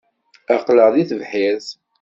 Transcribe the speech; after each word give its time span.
Aql-aɣ 0.55 0.89
deg 0.95 1.07
tebḥirt. 1.09 1.67